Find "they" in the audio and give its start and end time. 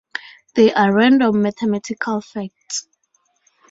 0.55-0.73